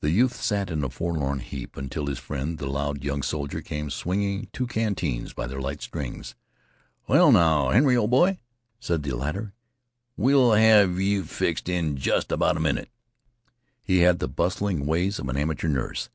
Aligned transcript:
The 0.00 0.08
youth 0.08 0.40
sat 0.40 0.70
in 0.70 0.82
a 0.82 0.88
forlorn 0.88 1.40
heap 1.40 1.76
until 1.76 2.06
his 2.06 2.18
friend 2.18 2.56
the 2.56 2.64
loud 2.66 3.04
young 3.04 3.22
soldier 3.22 3.60
came, 3.60 3.90
swinging 3.90 4.48
two 4.54 4.66
canteens 4.66 5.34
by 5.34 5.46
their 5.46 5.60
light 5.60 5.82
strings. 5.82 6.34
"Well, 7.06 7.30
now, 7.30 7.68
Henry, 7.68 7.94
ol' 7.94 8.08
boy," 8.08 8.38
said 8.80 9.02
the 9.02 9.14
latter, 9.14 9.52
"we'll 10.16 10.52
have 10.52 10.98
yeh 10.98 11.24
fixed 11.24 11.66
up 11.68 11.74
in 11.74 11.98
jest 11.98 12.32
about 12.32 12.56
a 12.56 12.60
minnit." 12.60 12.88
He 13.82 13.98
had 13.98 14.18
the 14.18 14.28
bustling 14.28 14.86
ways 14.86 15.18
of 15.18 15.28
an 15.28 15.36
amateur 15.36 15.68
nurse. 15.68 16.06